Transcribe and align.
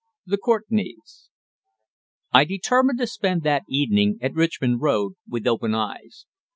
THE 0.25 0.39
COURTENAYS. 0.39 1.29
I 2.33 2.43
determined 2.43 2.97
to 2.97 3.05
spend 3.05 3.43
that 3.43 3.61
evening 3.69 4.17
at 4.19 4.33
Richmond 4.33 4.81
Road 4.81 5.13
with 5.29 5.45
open 5.45 5.75
eyes. 5.75 6.25